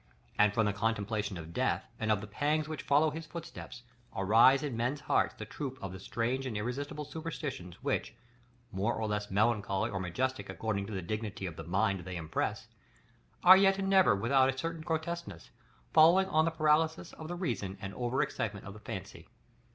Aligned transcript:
And 0.39 0.51
from 0.51 0.65
the 0.65 0.73
contemplation 0.73 1.37
of 1.37 1.53
death, 1.53 1.85
and 1.99 2.11
of 2.11 2.21
the 2.21 2.25
pangs 2.27 2.67
which 2.67 2.81
follow 2.81 3.11
his 3.11 3.27
footsteps, 3.27 3.83
arise 4.15 4.63
in 4.63 4.75
men's 4.75 5.01
hearts 5.01 5.35
the 5.35 5.45
troop 5.45 5.77
of 5.79 6.01
strange 6.01 6.47
and 6.47 6.57
irresistible 6.57 7.05
superstitions 7.05 7.75
which, 7.83 8.15
more 8.71 8.95
or 8.95 9.07
less 9.07 9.29
melancholy 9.29 9.91
or 9.91 9.99
majestic 9.99 10.49
according 10.49 10.87
to 10.87 10.93
the 10.93 11.03
dignity 11.03 11.45
of 11.45 11.55
the 11.55 11.63
mind 11.63 11.99
they 11.99 12.15
impress, 12.17 12.67
are 13.43 13.57
yet 13.57 13.77
never 13.77 14.15
without 14.15 14.49
a 14.49 14.57
certain 14.57 14.81
grotesqueness, 14.81 15.51
following 15.93 16.25
on 16.29 16.45
the 16.45 16.49
paralysis 16.49 17.13
of 17.13 17.27
the 17.27 17.35
reason 17.35 17.77
and 17.79 17.93
over 17.93 18.23
excitement 18.23 18.65
of 18.65 18.73
the 18.73 18.79
fancy. 18.79 19.27